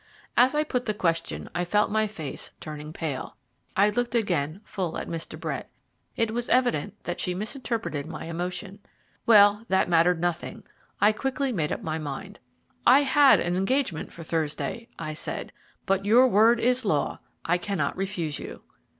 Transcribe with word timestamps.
As 0.35 0.55
I 0.55 0.63
put 0.63 0.87
the 0.87 0.95
question 0.95 1.47
I 1.53 1.63
felt 1.63 1.91
my 1.91 2.07
face 2.07 2.49
turning 2.59 2.91
pale. 2.91 3.37
I 3.77 3.91
looked 3.91 4.15
again 4.15 4.61
full 4.63 4.97
at 4.97 5.07
Miss 5.07 5.27
de 5.27 5.37
Brett. 5.37 5.69
It 6.15 6.31
was 6.31 6.49
evident 6.49 7.03
that 7.03 7.19
she 7.19 7.35
misinterpreted 7.35 8.07
my 8.07 8.25
emotion. 8.25 8.79
Well, 9.27 9.63
that 9.67 9.89
mattered 9.89 10.19
nothing. 10.19 10.63
I 10.99 11.11
quickly 11.11 11.51
made 11.51 11.71
up 11.71 11.83
my 11.83 11.99
mind. 11.99 12.39
"I 12.83 13.03
had 13.03 13.39
an 13.41 13.55
engagement 13.55 14.11
for 14.11 14.23
Thursday," 14.23 14.87
I 14.97 15.13
said, 15.13 15.53
"but 15.85 16.03
your 16.03 16.27
word 16.27 16.59
is 16.59 16.83
law 16.83 17.19
I 17.45 17.59
cannot 17.59 17.95
refuse 17.95 18.39
you." 18.39 18.63